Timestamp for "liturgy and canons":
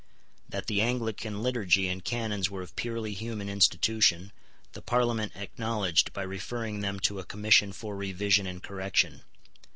1.43-2.49